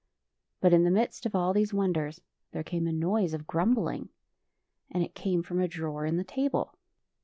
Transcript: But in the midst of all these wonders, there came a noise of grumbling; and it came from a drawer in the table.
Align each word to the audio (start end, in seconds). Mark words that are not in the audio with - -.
But 0.61 0.73
in 0.73 0.83
the 0.83 0.89
midst 0.89 1.27
of 1.27 1.35
all 1.35 1.53
these 1.53 1.75
wonders, 1.75 2.21
there 2.53 2.63
came 2.63 2.87
a 2.87 2.91
noise 2.91 3.35
of 3.35 3.45
grumbling; 3.45 4.09
and 4.89 5.03
it 5.03 5.13
came 5.13 5.43
from 5.43 5.59
a 5.59 5.67
drawer 5.67 6.07
in 6.07 6.17
the 6.17 6.23
table. 6.23 6.73